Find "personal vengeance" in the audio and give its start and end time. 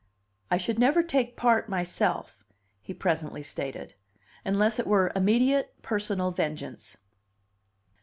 5.83-6.97